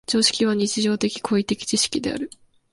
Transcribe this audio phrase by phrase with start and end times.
[0.07, 2.31] 常識は日常的・行為的知識である。